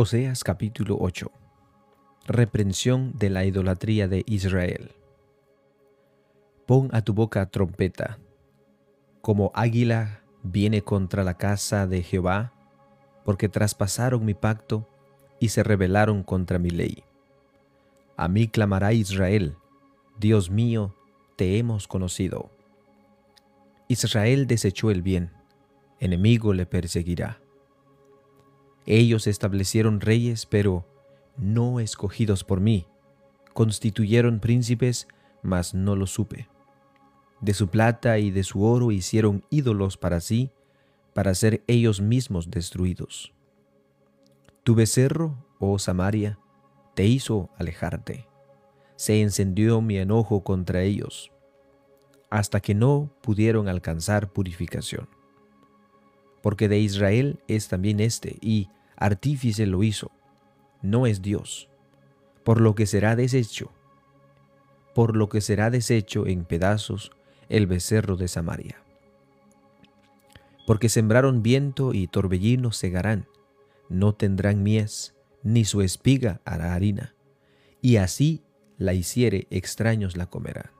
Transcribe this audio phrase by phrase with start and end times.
[0.00, 1.28] Oseas capítulo 8
[2.28, 4.92] Reprensión de la idolatría de Israel
[6.66, 8.20] Pon a tu boca trompeta,
[9.22, 12.52] como águila viene contra la casa de Jehová,
[13.24, 14.88] porque traspasaron mi pacto
[15.40, 17.02] y se rebelaron contra mi ley.
[18.16, 19.56] A mí clamará Israel,
[20.16, 20.94] Dios mío,
[21.34, 22.52] te hemos conocido.
[23.88, 25.32] Israel desechó el bien,
[25.98, 27.40] enemigo le perseguirá.
[28.86, 30.86] Ellos establecieron reyes, pero
[31.36, 32.86] no escogidos por mí.
[33.54, 35.08] Constituyeron príncipes,
[35.42, 36.48] mas no lo supe.
[37.40, 40.50] De su plata y de su oro hicieron ídolos para sí,
[41.14, 43.32] para ser ellos mismos destruidos.
[44.64, 46.38] Tu becerro, oh Samaria,
[46.94, 48.26] te hizo alejarte.
[48.96, 51.32] Se encendió mi enojo contra ellos,
[52.30, 55.08] hasta que no pudieron alcanzar purificación.
[56.42, 60.10] Porque de Israel es también este, y artífice lo hizo,
[60.82, 61.68] no es Dios,
[62.44, 63.72] por lo que será deshecho,
[64.94, 67.12] por lo que será deshecho en pedazos
[67.48, 68.82] el becerro de Samaria.
[70.66, 73.26] Porque sembraron viento y torbellino segarán,
[73.88, 77.14] no tendrán mies, ni su espiga hará harina,
[77.80, 78.42] y así
[78.76, 80.70] la hiciere extraños la comerán.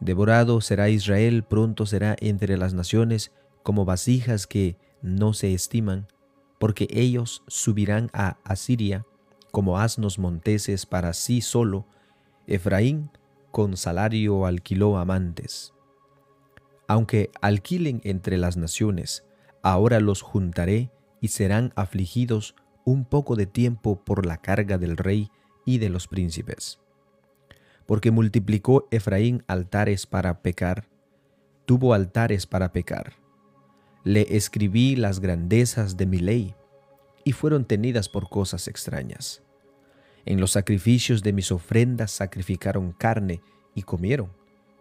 [0.00, 3.32] Devorado será Israel, pronto será entre las naciones
[3.62, 6.06] como vasijas que no se estiman,
[6.58, 9.04] porque ellos subirán a Asiria
[9.50, 11.86] como asnos monteses para sí solo,
[12.46, 13.10] Efraín
[13.50, 15.74] con salario alquiló amantes.
[16.88, 19.24] Aunque alquilen entre las naciones,
[19.62, 22.54] ahora los juntaré y serán afligidos
[22.84, 25.30] un poco de tiempo por la carga del rey
[25.66, 26.80] y de los príncipes.
[27.86, 30.88] Porque multiplicó Efraín altares para pecar,
[31.66, 33.21] tuvo altares para pecar
[34.04, 36.54] le escribí las grandezas de mi ley,
[37.24, 39.42] y fueron tenidas por cosas extrañas.
[40.24, 43.40] En los sacrificios de mis ofrendas sacrificaron carne
[43.74, 44.32] y comieron.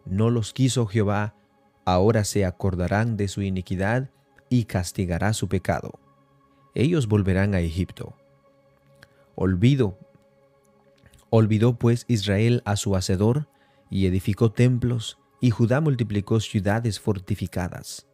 [0.06, 1.36] No los quiso Jehová,
[1.86, 4.10] ahora se acordarán de su iniquidad
[4.50, 6.00] y castigará su pecado.
[6.74, 8.16] Ellos volverán a Egipto.
[9.36, 9.98] Olvido.
[11.30, 13.48] Olvidó pues Israel a su hacedor
[13.90, 18.08] y edificó templos, y Judá multiplicó ciudades fortificadas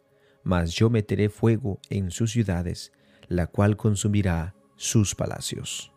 [0.47, 2.93] mas yo meteré fuego en sus ciudades,
[3.27, 5.91] la cual consumirá sus palacios.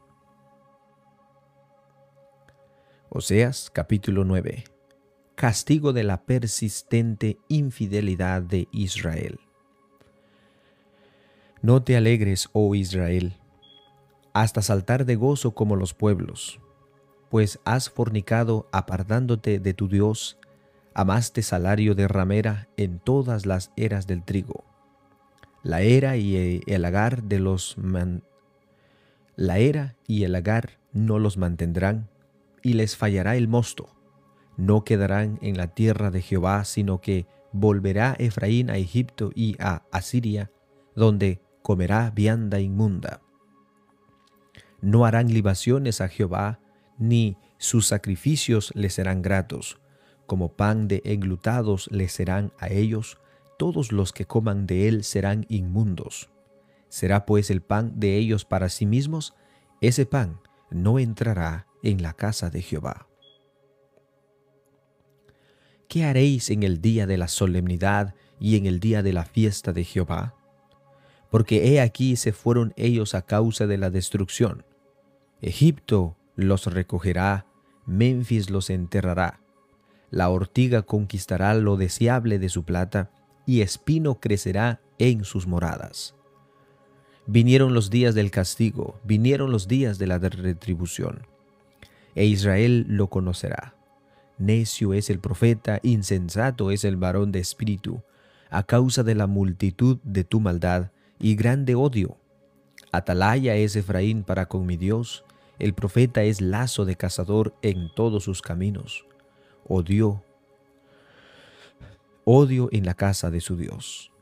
[3.11, 4.65] Oseas capítulo 9
[5.37, 9.39] Castigo de la persistente infidelidad de Israel.
[11.63, 13.37] No te alegres, oh Israel,
[14.33, 16.59] hasta saltar de gozo como los pueblos,
[17.29, 20.40] pues has fornicado apartándote de tu Dios
[20.95, 24.65] amaste salario de ramera en todas las eras del trigo.
[25.63, 27.77] La era y el agar de los
[29.37, 32.11] la era y el agar no los mantendrán,
[32.63, 33.89] y les fallará el mosto.
[34.59, 39.83] No quedarán en la tierra de Jehová, sino que volverá Efraín a Egipto y a
[39.93, 40.51] Asiria,
[40.95, 43.23] donde comerá vianda inmunda.
[44.83, 46.61] No harán libaciones a Jehová,
[46.99, 49.81] ni sus sacrificios le serán gratos,
[50.31, 53.19] como pan de englutados le serán a ellos,
[53.59, 56.31] todos los que coman de él serán inmundos.
[56.89, 59.35] ¿Será pues el pan de ellos para sí mismos?
[59.81, 60.39] Ese pan
[60.71, 63.09] no entrará en la casa de Jehová.
[65.89, 69.73] ¿Qué haréis en el día de la solemnidad y en el día de la fiesta
[69.73, 70.37] de Jehová?
[71.29, 74.65] Porque he aquí se fueron ellos a causa de la destrucción.
[75.41, 77.47] Egipto los recogerá,
[77.85, 79.40] Memphis los enterrará,
[80.11, 83.11] la ortiga conquistará lo deseable de su plata,
[83.47, 86.15] y espino crecerá en sus moradas.
[87.27, 91.27] Vinieron los días del castigo, vinieron los días de la retribución,
[92.15, 93.75] e Israel lo conocerá.
[94.39, 98.03] Necio es el profeta, insensato es el varón de espíritu,
[98.51, 102.17] a causa de la multitud de tu maldad y grande odio.
[102.91, 105.25] Atalaya es Efraín para con mi Dios,
[105.59, 109.05] el profeta es lazo de cazador en todos sus caminos
[109.71, 110.25] odió,
[112.25, 114.13] odio en la casa de su Dios.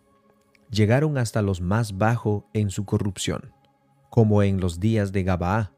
[0.71, 3.55] Llegaron hasta los más bajos en su corrupción,
[4.11, 5.73] como en los días de Gabaa.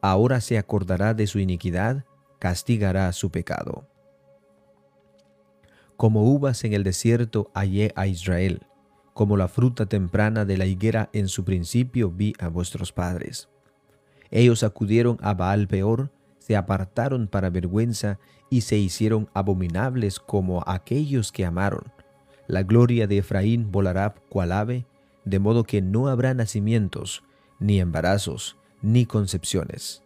[0.00, 2.04] Ahora se acordará de su iniquidad,
[2.38, 3.88] castigará su pecado.
[5.96, 8.64] Como uvas en el desierto hallé a Israel,
[9.12, 13.48] como la fruta temprana de la higuera en su principio vi a vuestros padres.
[14.30, 16.12] Ellos acudieron a Baal peor,
[16.46, 18.20] se apartaron para vergüenza
[18.50, 21.92] y se hicieron abominables como aquellos que amaron.
[22.46, 24.86] La gloria de Efraín volará cual ave,
[25.24, 27.24] de modo que no habrá nacimientos,
[27.58, 30.04] ni embarazos, ni concepciones.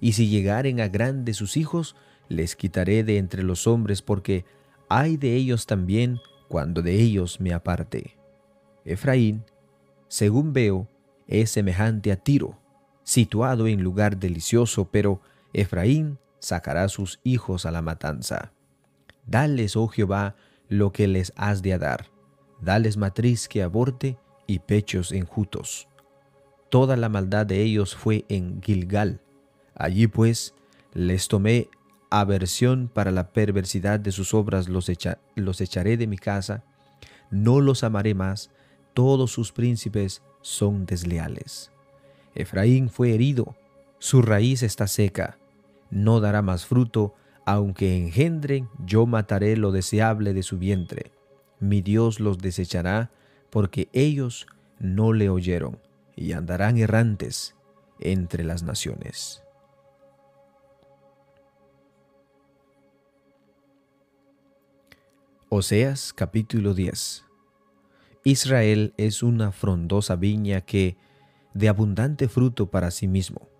[0.00, 1.94] Y si llegaren a grandes sus hijos,
[2.28, 4.44] les quitaré de entre los hombres, porque
[4.88, 6.18] hay de ellos también
[6.48, 8.16] cuando de ellos me aparte.
[8.84, 9.44] Efraín,
[10.08, 10.88] según veo,
[11.28, 12.58] es semejante a Tiro,
[13.04, 15.20] situado en lugar delicioso, pero
[15.52, 18.52] Efraín sacará sus hijos a la matanza.
[19.26, 20.36] Dales, oh Jehová,
[20.68, 22.06] lo que les has de dar.
[22.60, 25.88] Dales matriz que aborte y pechos enjutos.
[26.68, 29.20] Toda la maldad de ellos fue en Gilgal.
[29.74, 30.54] Allí pues
[30.92, 31.68] les tomé
[32.10, 34.90] aversión para la perversidad de sus obras, los,
[35.36, 36.64] los echaré de mi casa,
[37.30, 38.50] no los amaré más,
[38.94, 41.70] todos sus príncipes son desleales.
[42.34, 43.56] Efraín fue herido,
[44.00, 45.36] su raíz está seca,
[45.90, 47.14] no dará más fruto,
[47.44, 51.12] aunque engendren, yo mataré lo deseable de su vientre.
[51.58, 53.10] Mi Dios los desechará,
[53.50, 54.46] porque ellos
[54.78, 55.78] no le oyeron,
[56.16, 57.54] y andarán errantes
[57.98, 59.42] entre las naciones.
[65.50, 67.26] Oseas capítulo 10
[68.24, 70.96] Israel es una frondosa viña que
[71.52, 73.50] de abundante fruto para sí mismo.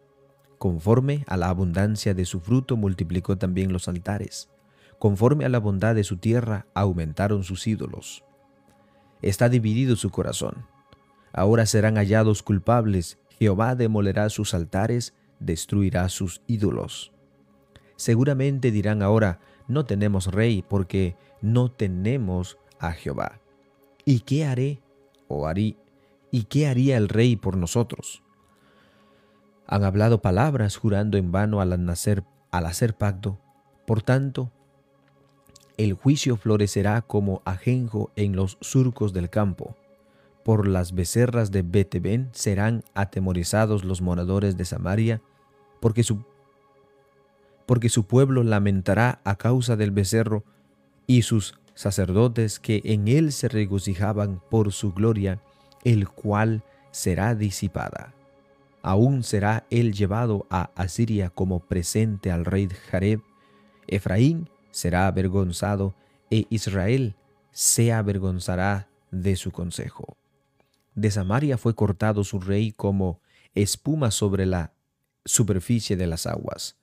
[0.61, 4.51] Conforme a la abundancia de su fruto multiplicó también los altares.
[4.99, 8.25] Conforme a la bondad de su tierra aumentaron sus ídolos.
[9.23, 10.67] Está dividido su corazón.
[11.33, 13.19] Ahora serán hallados culpables.
[13.39, 17.11] Jehová demolerá sus altares, destruirá sus ídolos.
[17.97, 23.41] Seguramente dirán ahora, no tenemos rey porque no tenemos a Jehová.
[24.05, 24.83] ¿Y qué haré
[25.27, 25.79] o harí?
[26.31, 28.23] ¿Y qué haría el rey por nosotros?
[29.71, 33.39] Han hablado palabras jurando en vano al nacer, al hacer pacto.
[33.87, 34.51] Por tanto,
[35.77, 39.77] el juicio florecerá como ajenjo en los surcos del campo.
[40.43, 45.23] Por las becerras de Betebén serán atemorizados los moradores de Samaria,
[45.81, 46.25] porque su,
[47.65, 50.43] porque su pueblo lamentará a causa del becerro
[51.07, 55.41] y sus sacerdotes que en él se regocijaban por su gloria,
[55.85, 58.15] el cual será disipada.
[58.83, 63.21] Aún será él llevado a Asiria como presente al rey Jareb.
[63.87, 65.95] Efraín será avergonzado
[66.31, 67.17] e Israel
[67.53, 70.17] se avergonzará de su consejo.
[70.95, 73.21] De Samaria fue cortado su rey como
[73.55, 74.73] espuma sobre la
[75.25, 76.77] superficie de las aguas,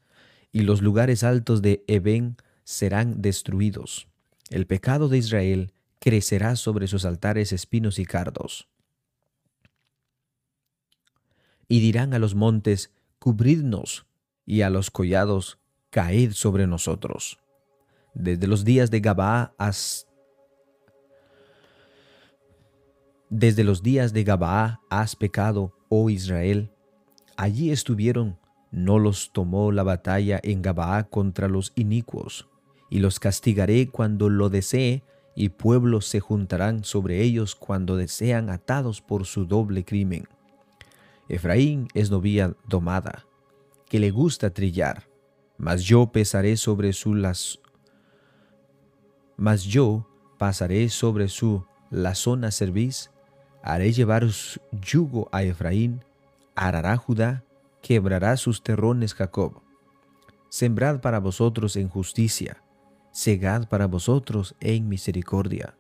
[0.52, 4.08] y los lugares altos de Eben serán destruidos.
[4.50, 8.68] El pecado de Israel crecerá sobre sus altares espinos y cardos.
[11.68, 14.06] Y dirán a los montes, cubridnos,
[14.46, 15.60] y a los collados,
[15.90, 17.40] caed sobre nosotros.
[18.14, 20.08] Desde los días de Gabaa has
[23.30, 26.72] Desde los días de Gabaa has pecado, oh Israel.
[27.36, 28.40] Allí estuvieron,
[28.72, 32.48] no los tomó la batalla en Gabaa contra los inicuos
[32.90, 35.04] y los castigaré cuando lo desee,
[35.36, 40.28] y pueblos se juntarán sobre ellos cuando desean atados por su doble crimen.
[41.30, 43.26] Efraín es novia domada,
[43.90, 45.08] que le gusta trillar,
[45.58, 47.60] mas yo pesaré sobre su las
[49.38, 50.08] mas yo
[50.38, 53.12] pasaré sobre su la zona cerviz,
[53.62, 54.26] haré llevar
[54.72, 56.04] yugo a Efraín,
[56.56, 57.44] arará Judá,
[57.82, 59.62] quebrará sus terrones Jacob.
[60.50, 62.64] Sembrad para vosotros en justicia,
[63.12, 65.78] segad para vosotros en misericordia.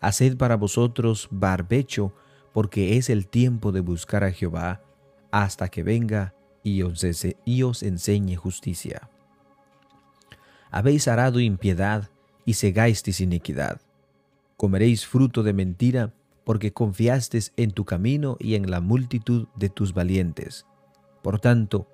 [0.00, 2.14] Haced para vosotros barbecho,
[2.52, 4.82] porque es el tiempo de buscar a Jehová,
[5.30, 9.08] hasta que venga y os, enseñe justicia.
[10.70, 12.10] Habéis arado impiedad
[12.44, 13.80] y segáis iniquidad.
[14.56, 16.12] Comeréis fruto de mentira,
[16.44, 20.66] porque confiasteis en tu camino y en la multitud de tus valientes.
[21.22, 21.88] Por tanto,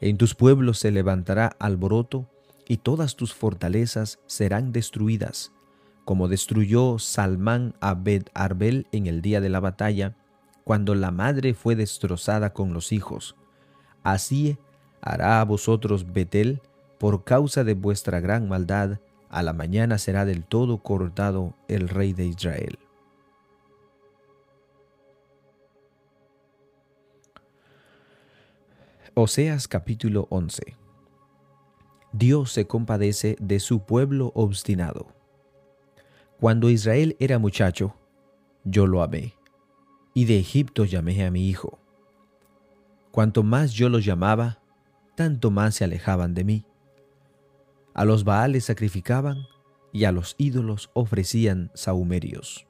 [0.00, 2.28] en tus pueblos se levantará alboroto,
[2.68, 5.52] y todas tus fortalezas serán destruidas,
[6.06, 10.14] como destruyó Salmán a Bet Arbel en el día de la batalla,
[10.62, 13.34] cuando la madre fue destrozada con los hijos.
[14.04, 14.56] Así
[15.00, 16.62] hará a vosotros Betel,
[16.98, 22.12] por causa de vuestra gran maldad, a la mañana será del todo cortado el rey
[22.12, 22.78] de Israel.
[29.14, 30.76] Oseas capítulo 11
[32.12, 35.15] Dios se compadece de su pueblo obstinado.
[36.38, 37.94] Cuando Israel era muchacho,
[38.62, 39.34] yo lo amé,
[40.12, 41.78] y de Egipto llamé a mi hijo.
[43.10, 44.58] Cuanto más yo los llamaba,
[45.14, 46.66] tanto más se alejaban de mí.
[47.94, 49.46] A los Baales sacrificaban
[49.92, 52.66] y a los ídolos ofrecían sahumerios.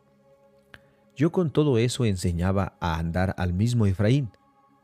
[1.17, 4.31] Yo con todo eso enseñaba a andar al mismo Efraín,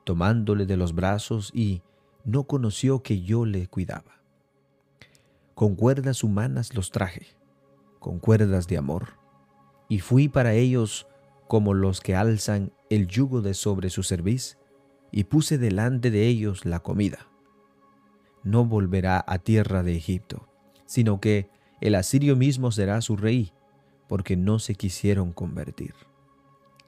[0.02, 1.82] tomándole de los brazos y
[2.24, 4.20] no conoció que yo le cuidaba.
[5.54, 7.36] Con cuerdas humanas los traje,
[8.02, 9.14] con cuerdas de amor,
[9.88, 11.06] y fui para ellos
[11.48, 14.58] como los que alzan el yugo de sobre su cerviz,
[15.12, 17.28] y puse delante de ellos la comida.
[18.42, 20.48] No volverá a tierra de Egipto,
[20.84, 21.48] sino que
[21.80, 23.52] el asirio mismo será su rey,
[24.08, 25.94] porque no se quisieron convertir.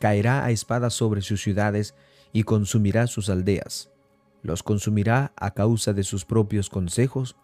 [0.01, 1.95] Caerá a espada sobre sus ciudades
[2.33, 3.91] y consumirá sus aldeas.
[4.43, 7.37] Los consumirá a causa de sus propios consejos.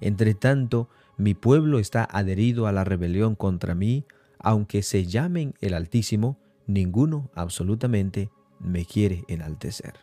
[0.00, 4.04] Entre tanto, mi pueblo está adherido a la rebelión contra mí,
[4.38, 8.30] aunque se llamen el Altísimo, ninguno absolutamente
[8.60, 9.94] me quiere enaltecer.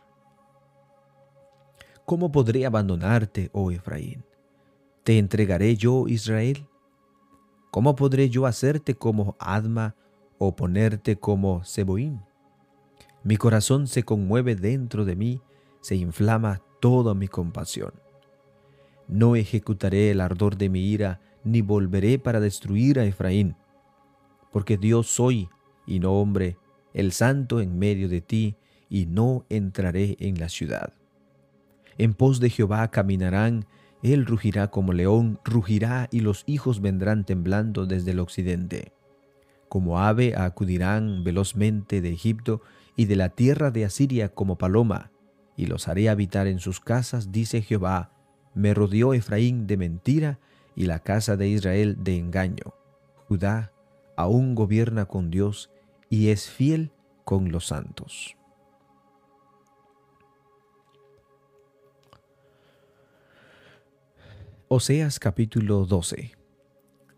[2.05, 4.25] ¿Cómo podré abandonarte, oh Efraín?
[5.03, 6.67] ¿Te entregaré yo, Israel?
[7.71, 9.95] ¿Cómo podré yo hacerte como Adma
[10.37, 12.21] o ponerte como Seboín?
[13.23, 15.41] Mi corazón se conmueve dentro de mí,
[15.81, 18.02] se inflama toda mi compasión.
[19.07, 23.55] No ejecutaré el ardor de mi ira, ni volveré para destruir a Efraín,
[24.51, 25.49] porque Dios soy
[25.85, 26.57] y no hombre,
[26.93, 28.55] el santo en medio de ti,
[28.89, 30.93] y no entraré en la ciudad.
[31.97, 33.65] En pos de Jehová caminarán,
[34.03, 38.93] él rugirá como león, rugirá y los hijos vendrán temblando desde el occidente.
[39.69, 42.61] Como ave acudirán velozmente de Egipto
[42.95, 45.11] y de la tierra de Asiria como paloma,
[45.57, 48.12] y los haré habitar en sus casas, dice Jehová.
[48.53, 50.39] Me rodeó Efraín de mentira
[50.75, 52.73] y la casa de Israel de engaño.
[53.27, 53.71] Judá
[54.15, 55.71] aún gobierna con Dios
[56.09, 56.91] y es fiel
[57.23, 58.35] con los santos.
[64.67, 66.31] Oseas capítulo 12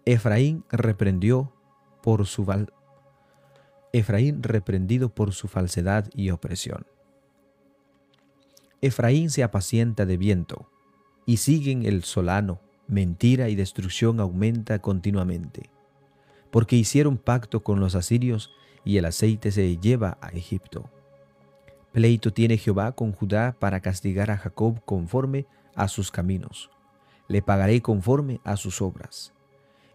[0.05, 1.53] Efraín reprendió
[2.03, 2.45] por su
[3.93, 6.85] Efraín reprendido por su falsedad y opresión.
[8.81, 10.69] Efraín se apacienta de viento,
[11.25, 15.70] y siguen el solano, mentira y destrucción aumenta continuamente,
[16.51, 18.51] porque hicieron pacto con los asirios
[18.84, 20.89] y el aceite se lleva a Egipto.
[21.91, 26.70] Pleito tiene Jehová con Judá para castigar a Jacob conforme a sus caminos.
[27.27, 29.34] Le pagaré conforme a sus obras.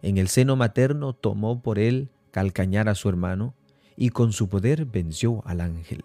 [0.01, 3.53] En el seno materno tomó por él calcañar a su hermano,
[3.95, 6.03] y con su poder venció al ángel.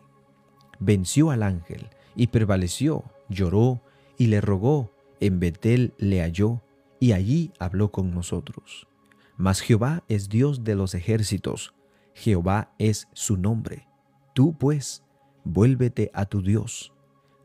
[0.78, 3.80] Venció al ángel y prevaleció, lloró
[4.18, 6.62] y le rogó, en Betel le halló
[7.00, 8.88] y allí habló con nosotros.
[9.36, 11.74] Mas Jehová es Dios de los ejércitos,
[12.14, 13.86] Jehová es su nombre.
[14.32, 15.04] Tú pues,
[15.44, 16.92] vuélvete a tu Dios,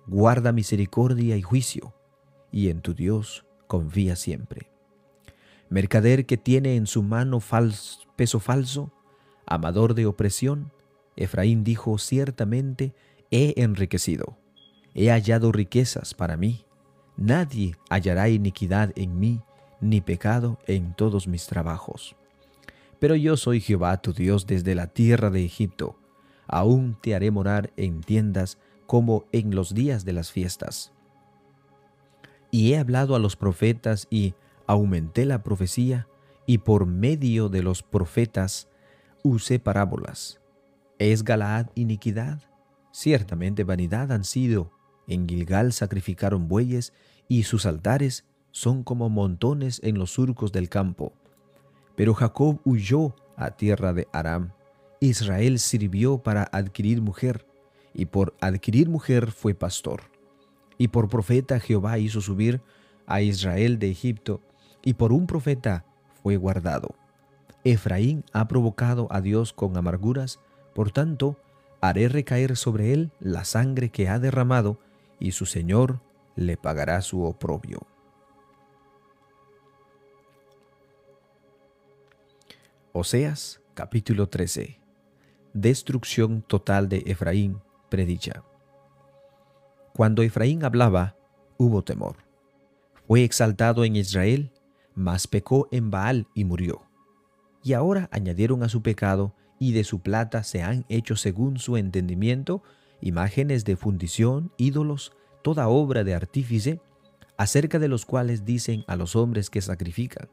[0.07, 1.93] guarda misericordia y juicio,
[2.51, 4.71] y en tu Dios confía siempre.
[5.69, 7.39] Mercader que tiene en su mano
[8.15, 8.91] peso falso,
[9.45, 10.71] amador de opresión,
[11.15, 12.93] Efraín dijo ciertamente,
[13.29, 14.37] he enriquecido,
[14.93, 16.65] he hallado riquezas para mí,
[17.17, 19.41] nadie hallará iniquidad en mí,
[19.79, 22.15] ni pecado en todos mis trabajos.
[22.99, 25.95] Pero yo soy Jehová tu Dios desde la tierra de Egipto,
[26.47, 30.91] aún te haré morar en tiendas como en los días de las fiestas.
[32.51, 34.35] Y he hablado a los profetas y
[34.67, 36.07] aumenté la profecía,
[36.45, 38.67] y por medio de los profetas
[39.23, 40.41] usé parábolas.
[40.99, 42.41] ¿Es Galaad iniquidad?
[42.91, 44.71] Ciertamente vanidad han sido.
[45.11, 46.93] En Gilgal sacrificaron bueyes
[47.27, 51.11] y sus altares son como montones en los surcos del campo.
[51.97, 54.53] Pero Jacob huyó a tierra de Aram.
[55.01, 57.45] Israel sirvió para adquirir mujer,
[57.93, 60.03] y por adquirir mujer fue pastor.
[60.77, 62.61] Y por profeta Jehová hizo subir
[63.05, 64.39] a Israel de Egipto,
[64.81, 65.83] y por un profeta
[66.23, 66.95] fue guardado.
[67.65, 70.39] Efraín ha provocado a Dios con amarguras,
[70.73, 71.37] por tanto,
[71.81, 74.79] haré recaer sobre él la sangre que ha derramado,
[75.21, 76.01] y su Señor
[76.35, 77.79] le pagará su oprobio.
[82.91, 84.77] Oseas capítulo 13
[85.53, 88.43] Destrucción total de Efraín predicha.
[89.93, 91.15] Cuando Efraín hablaba,
[91.57, 92.17] hubo temor.
[93.07, 94.51] Fue exaltado en Israel,
[94.95, 96.91] mas pecó en Baal y murió
[97.63, 101.77] y ahora añadieron a su pecado y de su plata se han hecho según su
[101.77, 102.63] entendimiento
[103.01, 106.79] imágenes de fundición, ídolos, toda obra de artífice,
[107.37, 110.29] acerca de los cuales dicen a los hombres que sacrifican,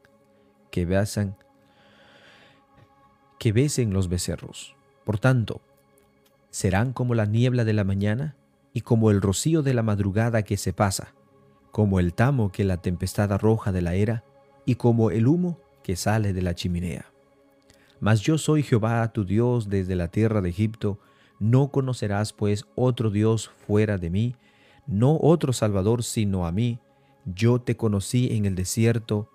[0.71, 1.35] que besan,
[3.39, 4.75] que besen los becerros.
[5.03, 5.61] Por tanto,
[6.51, 8.35] serán como la niebla de la mañana
[8.73, 11.13] y como el rocío de la madrugada que se pasa,
[11.71, 14.23] como el tamo que la tempestad arroja de la era
[14.65, 17.11] y como el humo que sale de la chimenea.
[17.99, 20.99] Mas yo soy Jehová tu Dios desde la tierra de Egipto,
[21.39, 24.35] No conocerás pues otro Dios fuera de mí,
[24.87, 26.79] no otro Salvador sino a mí.
[27.25, 29.29] Yo te conocí en el desierto.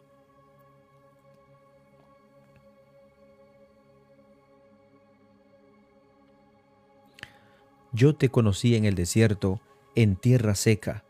[7.93, 9.61] Yo te conocí en el desierto,
[9.95, 11.05] en tierra seca.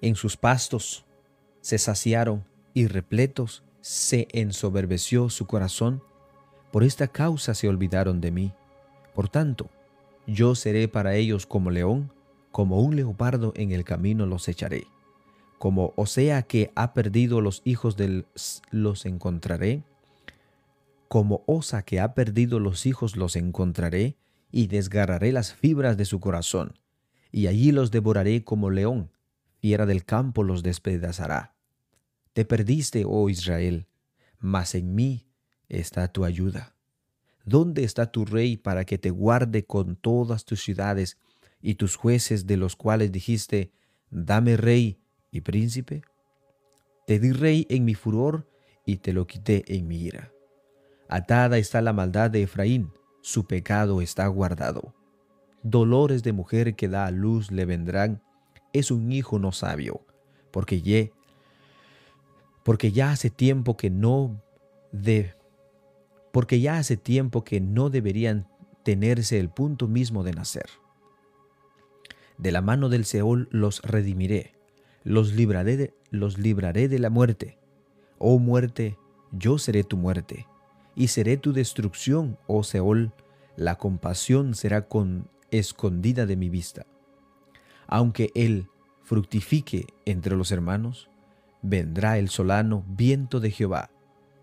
[0.00, 1.04] En sus pastos
[1.60, 6.02] se saciaron y repletos se ensoberbeció su corazón.
[6.72, 8.52] Por esta causa se olvidaron de mí.
[9.14, 9.70] Por tanto,
[10.26, 12.12] yo seré para ellos como león,
[12.50, 14.86] como un leopardo en el camino los echaré.
[15.58, 18.26] Como Osea que ha perdido los hijos del
[18.70, 19.82] los encontraré.
[21.08, 24.16] Como osa que ha perdido los hijos los encontraré
[24.50, 26.78] y desgarraré las fibras de su corazón.
[27.32, 29.10] Y allí los devoraré como león,
[29.58, 31.54] fiera del campo los despedazará.
[32.32, 33.86] Te perdiste, oh Israel,
[34.38, 35.26] mas en mí
[35.68, 36.73] está tu ayuda.
[37.44, 41.18] ¿Dónde está tu rey para que te guarde con todas tus ciudades
[41.60, 43.70] y tus jueces de los cuales dijiste,
[44.10, 44.98] dame rey
[45.30, 46.02] y príncipe?
[47.06, 48.48] Te di rey en mi furor
[48.86, 50.32] y te lo quité en mi ira.
[51.08, 54.94] Atada está la maldad de Efraín, su pecado está guardado.
[55.62, 58.22] Dolores de mujer que da a luz le vendrán,
[58.72, 60.04] es un hijo no sabio,
[60.50, 61.12] porque
[62.64, 64.42] porque ya hace tiempo que no
[64.90, 65.34] de
[66.34, 68.48] porque ya hace tiempo que no deberían
[68.82, 70.66] tenerse el punto mismo de nacer.
[72.38, 74.56] De la mano del Seol los redimiré,
[75.04, 77.56] los libraré de, los libraré de la muerte.
[78.18, 78.98] Oh muerte,
[79.30, 80.48] yo seré tu muerte,
[80.96, 83.12] y seré tu destrucción, oh Seol,
[83.54, 86.84] la compasión será con escondida de mi vista.
[87.86, 88.66] Aunque él
[89.04, 91.08] fructifique entre los hermanos,
[91.62, 93.92] vendrá el solano viento de Jehová,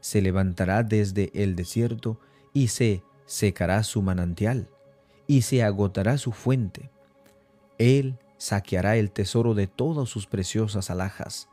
[0.02, 2.20] se levantará desde el desierto
[2.54, 4.68] y se secará su manantial
[5.28, 6.90] y se agotará su fuente.
[7.78, 11.48] Él saqueará el tesoro de todas sus preciosas alhajas.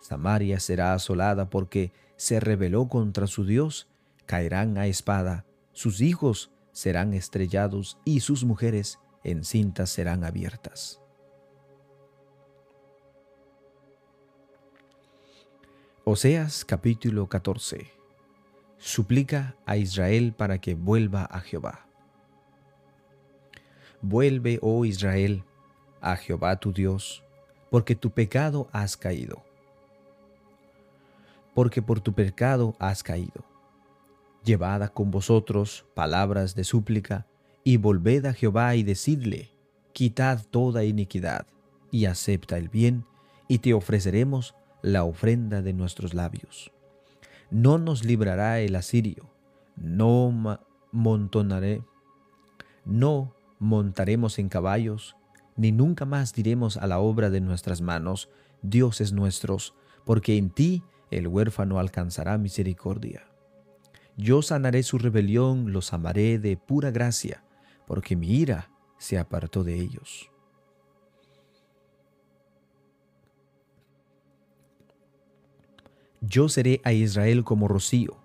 [0.00, 3.88] Samaria será asolada porque se rebeló contra su Dios,
[4.24, 11.00] caerán a espada, sus hijos serán estrellados y sus mujeres encintas serán abiertas.
[16.04, 17.97] Oseas capítulo 14
[18.78, 21.86] Suplica a Israel para que vuelva a Jehová.
[24.00, 25.42] Vuelve, oh Israel,
[26.00, 27.24] a Jehová tu Dios,
[27.70, 29.42] porque tu pecado has caído.
[31.54, 33.44] Porque por tu pecado has caído.
[34.44, 37.26] Llevad con vosotros palabras de súplica,
[37.64, 39.50] y volved a Jehová y decidle,
[39.92, 41.46] quitad toda iniquidad,
[41.90, 43.04] y acepta el bien,
[43.48, 46.70] y te ofreceremos la ofrenda de nuestros labios.
[47.50, 49.30] No nos librará el asirio,
[49.76, 50.58] no
[50.92, 51.82] montonaré,
[52.84, 55.16] no montaremos en caballos,
[55.56, 58.28] ni nunca más diremos a la obra de nuestras manos,
[58.62, 63.26] dioses nuestros, porque en ti el huérfano alcanzará misericordia.
[64.16, 67.44] Yo sanaré su rebelión, los amaré de pura gracia,
[67.86, 70.30] porque mi ira se apartó de ellos.
[76.20, 78.18] Yo seré a Israel como rocío,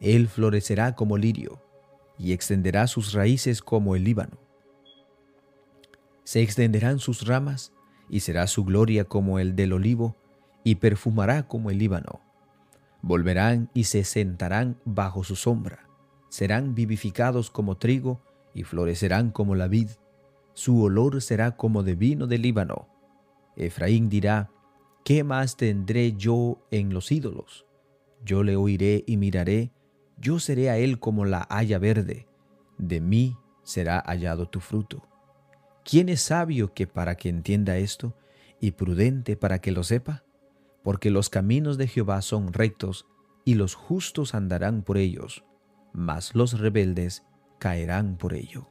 [0.00, 1.62] él florecerá como lirio,
[2.18, 4.38] y extenderá sus raíces como el Líbano.
[6.24, 7.72] Se extenderán sus ramas,
[8.08, 10.16] y será su gloria como el del olivo,
[10.64, 12.20] y perfumará como el Líbano.
[13.02, 15.88] Volverán y se sentarán bajo su sombra,
[16.28, 18.22] serán vivificados como trigo,
[18.54, 19.90] y florecerán como la vid.
[20.54, 22.88] Su olor será como de vino del Líbano.
[23.56, 24.50] Efraín dirá,
[25.04, 27.66] ¿Qué más tendré yo en los ídolos?
[28.24, 29.72] Yo le oiré y miraré,
[30.18, 32.28] yo seré a él como la haya verde,
[32.76, 35.02] de mí será hallado tu fruto.
[35.84, 38.14] ¿Quién es sabio que para que entienda esto,
[38.60, 40.24] y prudente para que lo sepa?
[40.82, 43.06] Porque los caminos de Jehová son rectos,
[43.44, 45.44] y los justos andarán por ellos,
[45.92, 47.24] mas los rebeldes
[47.58, 48.68] caerán por ello.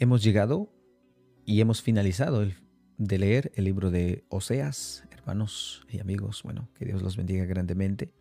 [0.00, 0.72] Hemos llegado
[1.44, 2.46] y hemos finalizado
[2.98, 6.44] de leer el libro de Oseas, hermanos y amigos.
[6.44, 8.14] Bueno, que Dios los bendiga grandemente.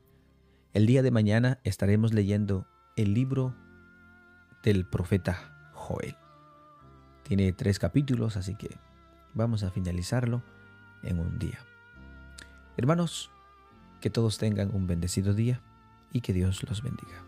[0.74, 3.56] El día de mañana estaremos leyendo el libro
[4.64, 6.16] del profeta Joel.
[7.22, 8.76] Tiene tres capítulos, así que
[9.36, 10.42] vamos a finalizarlo
[11.04, 11.60] en un día.
[12.76, 13.30] Hermanos,
[14.02, 15.62] que todos tengan un bendecido día
[16.12, 17.27] y que Dios los bendiga.